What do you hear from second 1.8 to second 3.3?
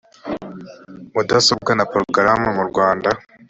porogaramu murwanda